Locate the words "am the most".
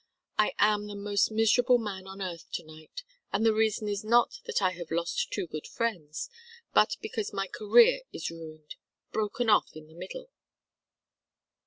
0.57-1.29